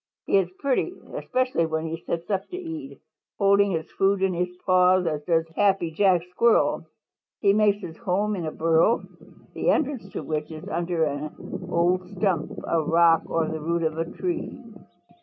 [0.25, 2.99] He is pretty, especially when he sits up to eat,
[3.37, 6.87] holding his food in his paws as does Happy Jack Squirrel.
[7.39, 9.05] He makes his home in a burrow,
[9.53, 13.99] the entrance to which is under an old stump, a rock or the root of
[13.99, 14.59] a tree.